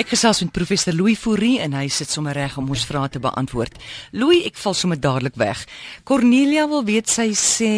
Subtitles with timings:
[0.00, 3.20] Ek gesels met professor Louis Fourie en hy sit sommer reg om ons vrae te
[3.20, 3.74] beantwoord.
[4.16, 5.60] Louis, ek val sommer dadelik weg.
[6.08, 7.72] Cornelia wil weet sy sê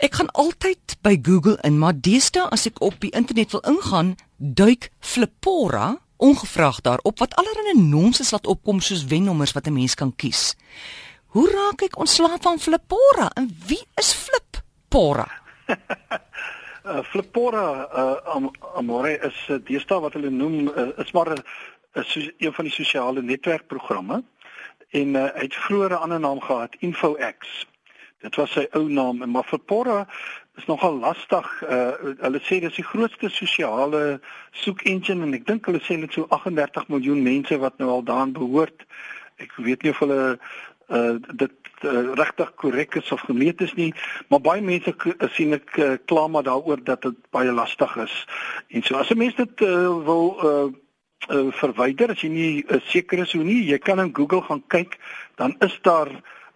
[0.00, 4.14] ek gaan altyd by Google in, maar deesdae as ek op die internet wil ingaan,
[4.40, 10.16] duik Flipora ongevraag daarop wat allerlei nonsens laat opkom soos wennommers wat 'n mens kan
[10.16, 10.56] kies.
[11.36, 15.28] Hoe raak ek ontslaaf van Flipora en wie is Flipora?
[16.84, 21.42] Uh, Flipora uh, am, amore is uh, deesdae wat hulle noem uh, is maar 'n
[21.94, 24.22] uh, een van die sosiale netwerkprogramme
[24.90, 27.66] en uh, hy het vroeër 'n ander naam gehad InfoX.
[28.18, 30.08] Dit was sy ou naam en maar Flipora
[30.56, 31.62] is nogal lastig.
[31.62, 36.12] Uh, hulle sê dis die grootste sosiale soek engine en ek dink hulle sê dit
[36.12, 38.82] so 38 miljoen mense wat nou al daarin behoort.
[39.36, 40.38] Ek weet nie of hulle
[40.88, 43.92] uh, dit uh, regtig korrek is of gemeet is nie,
[44.28, 44.94] maar baie mense
[45.36, 48.14] sien ek uh, kla maar daaroor dat dit baie lastig is.
[48.68, 50.68] En so as 'n mens dit uh, wil uh,
[51.30, 54.62] uh, verwyder as jy nie uh, seker is hoe nie, jy kan in Google gaan
[54.68, 54.98] kyk,
[55.36, 56.10] dan is daar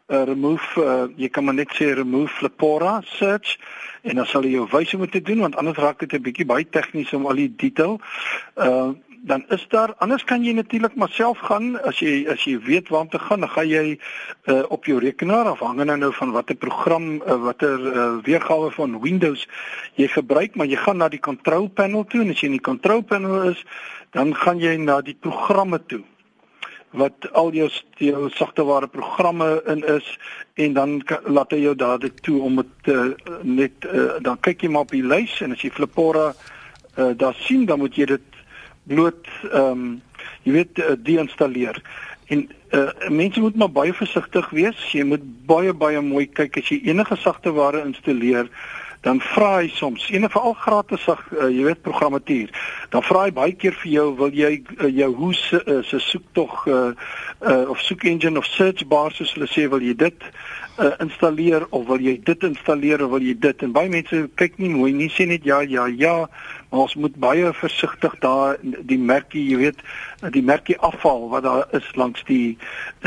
[0.09, 3.57] uh, remove uh, jy kan maar net sê remove flipora search
[4.03, 6.23] en dan sal jy jou wys hoe om te doen want anders raak dit 'n
[6.23, 8.01] bietjie baie tegnies om al die detail.
[8.55, 8.95] Uh
[9.27, 12.89] dan is daar anders kan jy natuurlik maar self gaan as jy as jy weet
[12.89, 13.98] waar om te gaan dan gaan jy
[14.45, 19.48] uh, op jou rekenaar afhangende nou van watter program uh, watter uh, weergawe van Windows
[19.95, 22.69] jy gebruik maar jy gaan na die control panel toe en as jy in die
[22.70, 23.65] control panel is
[24.15, 26.05] dan gaan jy na die programme toe
[26.91, 30.19] wat al jou jou sagteware programme in is
[30.55, 33.11] en dan laat hy jou dadelik toe om dit uh,
[33.42, 37.37] net uh, dan kyk jy maar op die lys en as jy Flipora uh, daar
[37.45, 38.42] sien dan moet jy dit
[38.87, 39.87] bloot ehm um,
[40.47, 41.79] jy weet uh, deinstalleer.
[42.31, 44.79] En uh, mense moet maar baie versigtig wees.
[44.95, 48.51] Jy moet baie baie mooi kyk as jy enige sagteware installeer
[49.07, 52.51] dan vra hy soms en veral gratis uh, jy weet programmatuur
[52.91, 56.03] dan vra hy baie keer vir jou wil jy uh, jou hoe se uh, se
[56.03, 56.91] soek tog uh,
[57.47, 60.31] uh, of soek engine of search bar soos hulle sê wil jy dit
[60.79, 63.64] uh, installeer of wil jy dit installeer of wil jy dit?
[63.64, 66.17] En baie mense kyk nie mooi nie sê net ja ja ja
[66.77, 69.81] maar ons moet baie versigtig daar die merkie jy weet
[70.35, 72.59] die merkie afval wat daar is langs die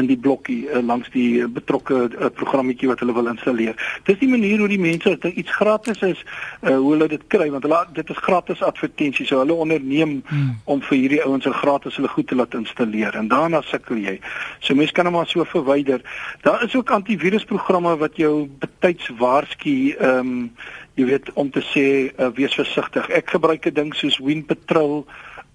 [0.02, 3.78] in die blokkie uh, langs die betrokke uh, programmetjie wat hulle wil installeer.
[4.10, 7.50] Dis die manier hoe die mense as iets gratis is uh, hoe hulle dit kry
[7.54, 10.52] want hulle dit is gratis advertensie so hulle onderneem hmm.
[10.66, 14.18] om vir hierdie ouens se gratis hulle goed te laat installeer en daarna sukkel jy.
[14.60, 16.02] So mense kan hom maar so verwyder.
[16.46, 20.52] Daar is ook antivirusprogramme programme wat jou betyds waarsku ehm um,
[21.00, 23.08] jy weet om te sê uh, wees versigtig.
[23.16, 25.06] Ek gebruik 'n ding soos Wind Patrol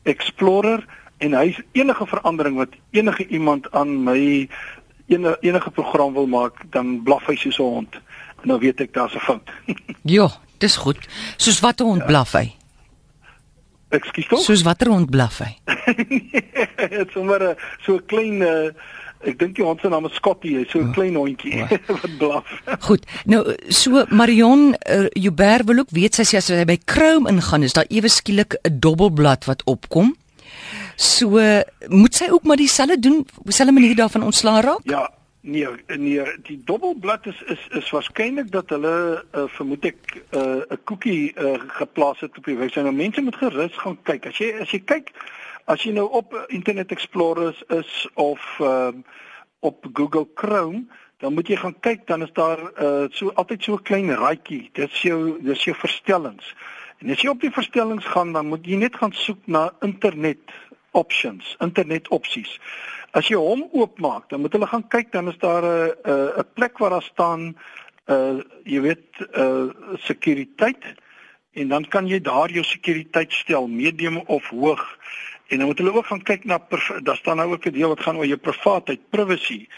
[0.08, 0.84] Explorer
[1.20, 4.48] en hy's enige verandering wat enige iemand aan my
[5.06, 7.94] enige, enige program wil maak, dan blaf hy soos 'n hond.
[8.42, 9.48] En dan weet ek daar's 'n fout.
[10.16, 10.28] ja,
[10.58, 11.00] dis goed.
[11.36, 12.06] Soos watter hond ja.
[12.06, 12.56] blaf hy?
[13.88, 14.40] Ekskuus tog?
[14.40, 15.52] Soos watter hond blaf hy?
[16.90, 18.72] Dit's sommer so 'n klein uh,
[19.24, 21.64] Ek dink die hond se naam is Scotty, hy's so 'n klein hondjie
[22.00, 22.44] wat blaf.
[22.88, 23.06] Goed.
[23.24, 27.62] Nou so Marion uh, Joubert wil ook weet sy sê as hy by Chrome ingaan
[27.62, 30.14] is daar ewe skielik 'n dobbelblad wat opkom.
[30.96, 31.40] So
[31.88, 34.80] moet sy ook maar dieselfde doen, dieselfde manier daarvan ontslaa raak?
[34.84, 35.10] Ja,
[35.40, 40.64] nee, nee, die dobbelblad is is is waarskynlik dat hulle uh, vermoed ek eh, 'n
[40.70, 42.84] uh, koekie uh, geplaas het op die webwerf.
[42.84, 44.26] Nou mense moet gerus gaan kyk.
[44.26, 45.10] As jy as jy kyk
[45.64, 48.92] As jy nou op Internet Explorer is of uh,
[49.64, 50.84] op Google Chrome,
[51.24, 54.68] dan moet jy gaan kyk, dan is daar uh so altyd so 'n klein raadjie.
[54.72, 56.54] Dit is jou dis jou verstellings.
[56.98, 60.52] En as jy op die verstellings gaan, dan moet jy net gaan soek na internet
[60.90, 62.60] options, internet opsies.
[63.10, 65.92] As jy hom oopmaak, dan moet hulle gaan kyk, dan is daar 'n
[66.40, 67.56] 'n plek waar daar staan
[68.06, 70.84] uh jy weet uh sekuriteit
[71.52, 74.98] en dan kan jy daar jou sekuriteit stel, medium of hoog.
[75.46, 76.58] En dan moet hulle ook gaan kyk na
[77.02, 79.68] daar staan nou ook 'n deel wat gaan oor jou privaatheid, privacy.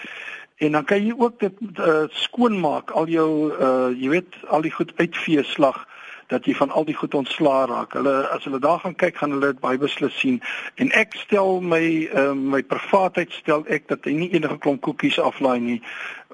[0.56, 4.70] En dan kan jy ook dit uh, skoonmaak, al jou uh jy weet al die
[4.70, 5.86] goed uitvee slag
[6.26, 7.92] dat jy van al die goed ontslaa raak.
[7.92, 10.40] Hulle as hulle daar gaan kyk, gaan hulle dit baie beslis sien.
[10.74, 15.20] En ek stel my uh my privaatheid stel ek dat hy nie enige klomp koekies
[15.20, 15.82] aflaai nie.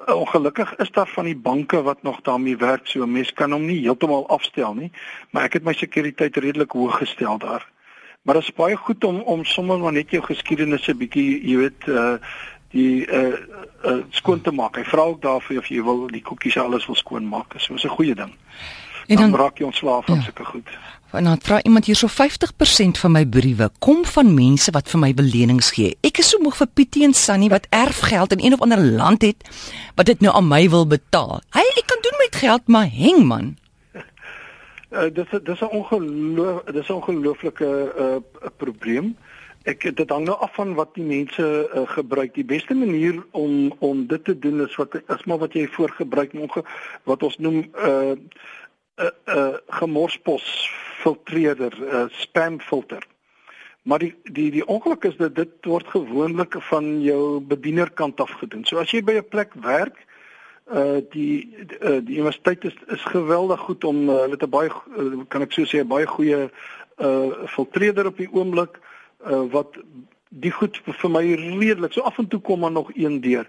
[0.07, 3.67] Ongelukkig is daar van die banke wat nog daarmee werk, so 'n mens kan hom
[3.67, 4.93] nie heeltemal afstel nie,
[5.31, 7.67] maar ek het my sekuriteit redelik hoog gestel daar.
[8.23, 11.57] Maar dit is baie goed om om sommer maar net jou geskiedenis 'n bietjie, jy
[11.57, 12.15] weet, uh
[12.73, 13.37] die uh,
[13.85, 14.77] uh skoon te maak.
[14.77, 17.55] Hy vra ook daarvoor of jy wil die koekies alles wil skoon maak.
[17.57, 18.33] So is 'n goeie ding.
[19.07, 20.23] En dan, dan raak jy ontslaaf van ja.
[20.23, 20.69] sulke goed.
[21.11, 25.01] En dan vra iemand hier so 50% van my briewe kom van mense wat vir
[25.01, 25.97] my belenings gee.
[26.01, 29.23] Ek is so moeg vir Pietie en Sunny wat erfgeld in een of ander land
[29.23, 29.45] het
[29.95, 31.43] wat dit nou aan my wil betaal.
[31.53, 33.57] Hy ek kan doen met geld, maar heng man.
[34.93, 37.69] Uh, dis dis 'n ongeloof dis 'n ongelooflike
[37.99, 39.17] uh, probleem
[39.63, 42.35] Ek dit hang nou af van wat die mense uh, gebruik.
[42.35, 46.35] Die beste manier om om dit te doen is wat is maar wat jy voorgebruik
[46.35, 46.65] onge,
[47.07, 48.21] wat ons noem 'n uh, 'n
[49.07, 50.47] uh, uh, gemorspos
[51.03, 53.07] filtreerder, 'n uh, spam filter.
[53.83, 58.65] Maar die die die ongeluk is dat dit word gewoonlik van jou bedienerkant af gedoen.
[58.65, 60.07] So as jy by 'n plek werk,
[60.73, 61.49] uh die
[61.81, 65.53] uh, die universiteit is is geweldig goed om uh, hulle te baie uh, kan ek
[65.53, 68.81] so sê baie goeie uh filtreerder op die oomblik
[69.27, 69.77] uh, wat
[70.29, 71.23] die goed vir my
[71.61, 73.49] redelik so af en toe kom maar nog een deur.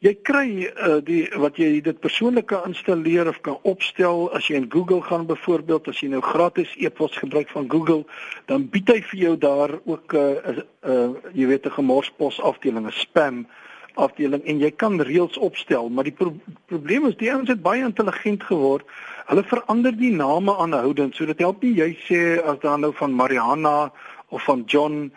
[0.00, 4.56] Jy kry uh, die wat jy dit persoonlik kan installeer of kan opstel as jy
[4.56, 8.06] in Google gaan byvoorbeeld as jy nou gratis e-pos gebruik van Google
[8.48, 12.40] dan bied hy vir jou daar ook 'n uh, uh, uh, jy weet 'n gemorspos
[12.40, 13.46] afdeling 'n spam
[13.94, 16.34] afdeling en jy kan reëls opstel maar die pro
[16.66, 18.86] probleem is die ouens het baie intelligent geword
[19.26, 23.12] hulle verander die name aanhoudend so dit help nie jy sê as daar nou van
[23.12, 23.92] Mariana
[24.30, 25.10] of van John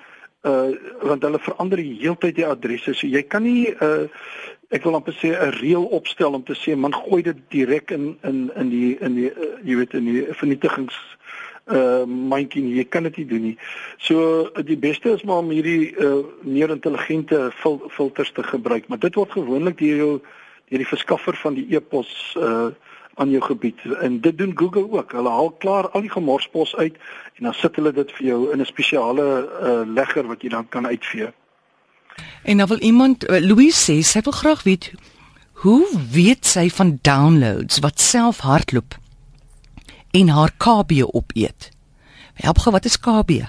[0.44, 2.94] uh want hulle verander die heeltyd die adresse.
[2.94, 4.10] So jy kan nie uh
[4.74, 8.18] ek wil amper sê 'n reël opstel om te sê man gooi dit direk in
[8.24, 10.98] in in die in die uh, jy weet in die vernietigings
[11.72, 13.58] uh mandjie jy kan dit nie doen nie.
[13.98, 19.00] So die beste is maar om hierdie uh meer intelligente fil filters te gebruik, maar
[19.00, 20.14] dit word gewoonlik deur jou
[20.70, 22.72] deur die verskaffer van die e-pos uh
[23.16, 25.12] aan jou gebied en dit doen Google ook.
[25.12, 26.96] Hulle haal klaar al die gemorspos uit
[27.38, 29.26] en dan sit hulle dit vir jou in 'n spesiale
[29.62, 31.30] uh, legger wat jy dan kan uitvee.
[32.44, 34.92] En dan wil iemand uh, Louise sê sy wil graag weet
[35.52, 38.98] hoe weet sy van downloads wat self hardloop
[40.14, 41.72] en haar KB opeet.
[42.34, 43.42] Help gou wat is KB?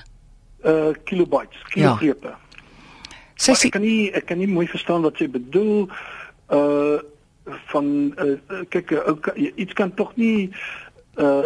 [0.64, 2.32] Uh kilobytes, kilogrepe.
[2.32, 2.38] Ja.
[3.36, 5.90] Sy sê ek kan nie ek kan nie mooi verstaan wat sy bedoel.
[6.48, 7.02] Uh
[7.68, 7.86] van
[8.24, 10.48] uh, kyk uh, iets kan tog nie
[11.20, 11.44] uh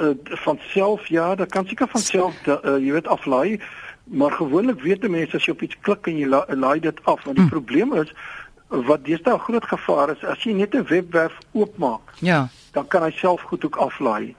[0.00, 0.14] uh
[0.44, 3.60] van self ja, dat kan seker van self uh, jy weet aflaai,
[4.04, 7.20] maar gewoonlik weet mense as jy op iets klik en jy la, laai dit af,
[7.26, 7.52] want die hm.
[7.52, 8.14] probleem is
[8.68, 12.16] wat deesdae groot gevaar is as jy net 'n webwerf oopmaak.
[12.20, 12.48] Ja.
[12.72, 14.34] Dan kan hy self goed ook aflaai.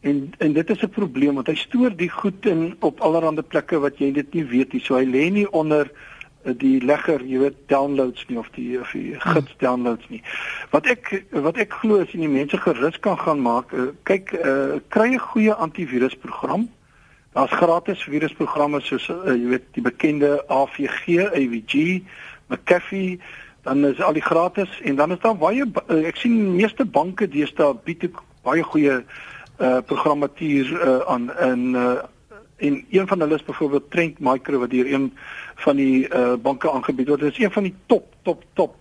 [0.00, 3.78] En en dit is 'n probleem want hy stoor die goed in op allerlei plekke
[3.78, 4.80] wat jy dit nie weet nie.
[4.80, 5.90] So hy lê nie onder
[6.44, 10.20] die legger, jy weet, downloads nie of die of die gids downloads nie.
[10.74, 14.34] Wat ek wat ek glo is en die mense gerus kan gaan maak, uh, kyk,
[14.44, 16.68] uh, kry 'n goeie antivirusprogram.
[17.32, 22.02] Daar's gratis virusprogramme soos uh, jy weet die bekende AVG, AVG,
[22.48, 23.20] McAfee,
[23.64, 27.28] dan is al die gratis en dan is daar baie uh, ek sien meeste banke
[27.28, 28.98] deesdae bied ook baie goeie
[29.62, 32.02] uh programmatuur uh, aan in uh
[32.56, 35.08] en een van hulle is byvoorbeeld Trend Micro wat hier een
[35.54, 37.20] van die uh, banke aangebied word.
[37.20, 38.76] Dit is een van die top top top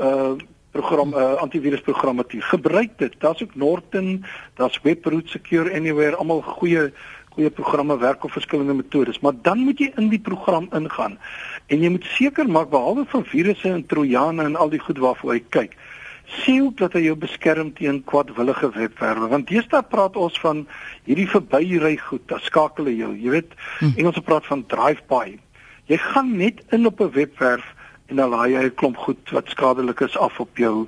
[0.00, 0.36] uh
[0.70, 2.42] program uh, antivirusprogrammatuur.
[2.42, 3.14] Gebruik dit.
[3.18, 4.24] Daar's ook Norton,
[4.54, 6.92] daar's Webroot Secure Anywhere, almal goeie
[7.36, 11.18] goeie programme werk op verskillende metodes, maar dan moet jy in die program ingaan
[11.66, 15.34] en jy moet seker maak behalwe van virusse en trojane en al die goed waarvoor
[15.34, 15.76] jy kyk
[16.26, 19.28] sien ook dat hy jou beskerm teen kwadwillige webwerwe.
[19.30, 20.64] Want deesdae praat ons van
[21.06, 23.12] hierdie verbyry goed dan skakel hy jou.
[23.14, 23.92] Jy weet hm.
[23.96, 25.36] Engelse praat van drive by.
[25.86, 27.66] Jy gaan net in op 'n webwerf
[28.10, 30.86] en dan laai jy 'n klomp goed wat skadelik is af op jou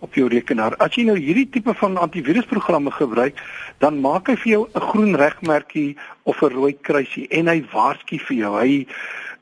[0.00, 0.76] op jou rekenaar.
[0.76, 3.36] As jy nou hierdie tipe van antivirusprogramme gebruik
[3.78, 8.18] dan maak hy vir jou 'n groen regmerkie of 'n rooi kruisie en hy waarsku
[8.18, 8.58] vir jou.
[8.58, 8.86] Hy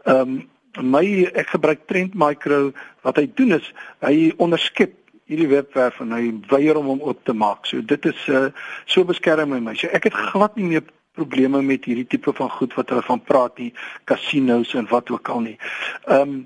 [0.04, 0.48] ehm um,
[0.82, 1.04] my
[1.34, 2.72] ek gebruik Trend Micro
[3.06, 3.72] wat hy doen is
[4.04, 4.94] hy onderskep
[5.28, 7.66] hierdie webwerf en hy weier om hom oop te maak.
[7.68, 8.48] So dit is uh,
[8.88, 9.74] so beskerm my.
[9.76, 10.86] So ek het glad nie meer
[11.18, 13.72] probleme met hierdie tipe van goed wat hulle van praat nie,
[14.08, 15.58] casinos en wat ook al nie.
[16.06, 16.42] Ehm um,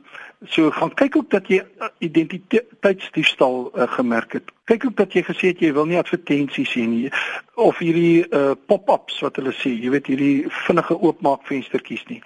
[0.50, 4.50] so gaan kyk ook dat jy eh, identiteitsdiefstal uh, gemerk het.
[4.66, 7.12] Kyk ook dat jy gesê het jy wil nie advertensies sien nie
[7.54, 12.18] of hierdie uh, pop-ups wat hulle sê, jy weet hierdie vinnige oopmaak venstertjies nie.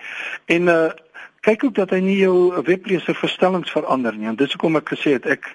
[0.57, 0.87] En uh
[1.47, 4.27] kyk ook dat hy nie jou webleser verstellings verander nie.
[4.27, 5.47] En dis hoekom ek gesê het ek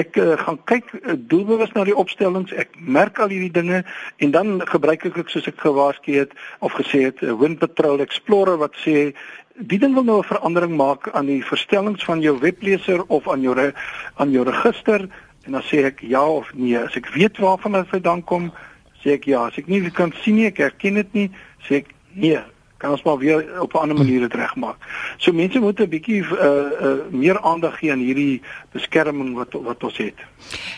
[0.00, 2.52] ek uh, gaan kyk uh, doelbewus na die opstellings.
[2.52, 3.82] Ek merk al hierdie dinge
[4.20, 8.04] en dan gebruik ek ook soos ek gewaarsku het of gesê het uh, Wind Patrol
[8.04, 9.14] Explorer wat sê
[9.58, 13.40] die ding wil nou 'n verandering maak aan die verstellings van jou webleser of aan
[13.42, 15.08] jou aan jou register
[15.46, 16.76] en dan sê ek ja of nee.
[16.76, 18.52] As ek weet waarvan dit dan kom,
[19.00, 19.46] sê ek ja.
[19.48, 21.28] As ek nie kan sien nie, ek herken dit nie,
[21.64, 22.44] sê ek nee
[22.78, 24.76] kan ons maar weer op 'n ander manier dit regmaak.
[25.16, 28.42] So mense moet 'n bietjie uh uh meer aandag gee aan hierdie
[28.72, 30.18] beskerming wat wat ons het.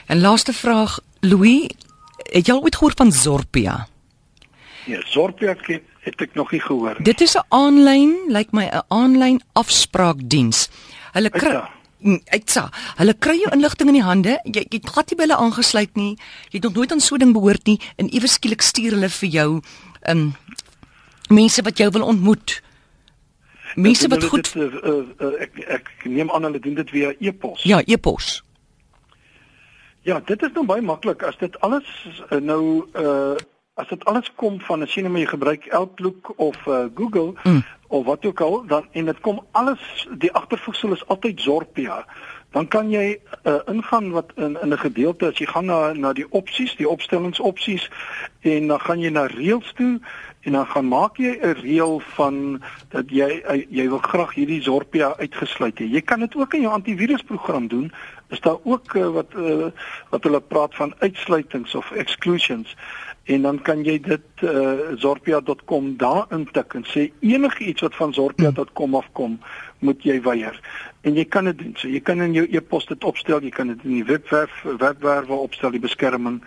[0.06, 1.70] En laaste vraag, Louis,
[2.16, 3.86] het jy al ooit gehoor van Zorpia?
[4.84, 7.04] Ja, Zorpia het, het ek nog nie gehoor nie.
[7.04, 10.68] Dit is 'n aanlyn, lyk like my 'n aanlyn afspraakdiens.
[11.12, 11.62] Hulle kry
[12.02, 14.38] Eitsa, mm, hulle kry jou inligting in die hande.
[14.44, 16.16] Jy jy glad nie by hulle aangesluit nie.
[16.48, 19.08] Jy het nog nooit aan so 'n ding behoort nie en ewe skielik stuur hulle
[19.08, 20.34] vir jou 'n um,
[21.30, 22.60] mense wat jou wil ontmoet.
[23.74, 27.12] Mense wat goed dit, uh, uh, uh, ek ek neem aan hulle doen dit via
[27.18, 27.62] e-pos.
[27.62, 28.42] ja, e-pos.
[30.02, 31.88] Ja, dit is nou baie maklik as dit alles
[32.30, 33.36] uh, nou uh
[33.80, 37.62] as dit alles kom van jy nou maar jy gebruik Outlook of uh, Google Mm.
[37.88, 42.06] of wat ook al dan en dit kom alles die agtervoegsel is altyd Zorpia.
[42.50, 46.12] Dan kan jy uh, ingaan wat in in 'n gedeelte as jy gaan na na
[46.12, 47.90] die opsies, die opstellingsopsies
[48.40, 50.00] en dan gaan jy na reëls toe
[50.40, 54.62] en dan gaan maak jy 'n reël van dat jy uh, jy wil graag hierdie
[54.62, 55.84] Zorpia uitgesluit hê.
[55.84, 57.92] Jy kan dit ook in jou antivirusprogram doen.
[58.28, 59.70] Is daar ook uh, wat uh,
[60.10, 62.76] wat hulle praat van uitsluitings of exclusions
[63.30, 68.96] en dan kan jy dit uh, zorpia.com daar intik en sê enigiets wat van zorpia.com
[68.98, 69.36] afkom
[69.86, 70.56] moet jy weier.
[71.06, 71.76] En jy kan dit doen.
[71.78, 75.38] So jy kan in jou e-pos dit opstel, jy kan dit in die webwerf webwerwe
[75.46, 76.40] opstel die beskerming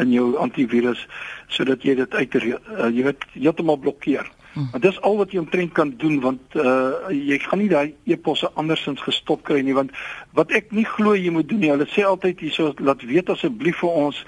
[0.00, 1.06] in jou antivirus
[1.54, 4.26] sodat jy dit uit uh, jy weet heeltemal blokkeer.
[4.54, 8.50] Maar dis al wat jy omtrent kan doen want uh jy gaan nie daai e-posse
[8.54, 9.90] andersins gestop kry nie want
[10.38, 11.70] wat ek nie glo jy moet doen nie.
[11.70, 14.24] Hulle sê altyd hierso laat weet asseblief vir ons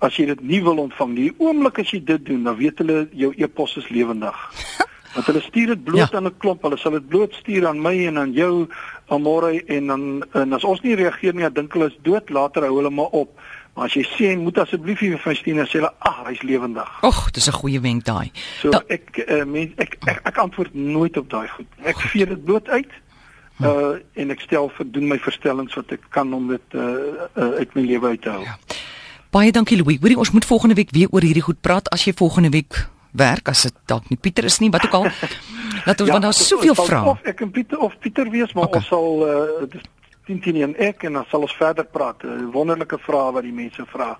[0.00, 1.30] as jy dit nie wil ontvang nie.
[1.30, 4.36] Die oomblik as jy dit doen, dan weet hulle jou e-pos is lewendig.
[5.14, 6.16] Want hulle stuur dit bloot Ja.
[6.16, 6.62] aan 'n klomp.
[6.62, 8.68] Hulle sal dit bloot stuur aan my en aan jou
[9.08, 12.30] môre en dan en as ons nie reageer nie, dan dink hulle is dood.
[12.30, 13.28] Later hou hulle maar op.
[13.74, 16.88] Maar as jy sê moet asseblief vir my stuur, dan sê hulle ag, hy's lewendig.
[17.06, 18.30] Och, dis 'n goeie wenk daai.
[18.60, 21.66] So Da- ek uh, mens ek, ek ek antwoord nooit op daai goed.
[21.84, 22.88] Ek vee dit bloot uit.
[23.60, 26.80] Uh en ek stel vir doen my verstellings wat ek kan om dit uh,
[27.36, 28.42] uh uit my lewe uit te hou.
[28.42, 28.56] Ja.
[29.30, 29.98] Baie dankie Louis.
[30.00, 33.48] Hoorie, ons moet volgende week weer oor hierdie goed praat as jy volgende week werk
[33.48, 35.04] as dit dalk nie Pieter is nie, wat ook al.
[35.86, 37.04] Laat ons want daar's dit soveel vrae.
[37.04, 38.80] Of ek en Pieter of Pieter wees, maar Okay.
[38.80, 39.82] ons sal uh dis
[40.30, 42.22] 10 10 en ek en dan sal ons verder praat.
[42.22, 44.12] Uh, wonderlike vrae wat die mense vra.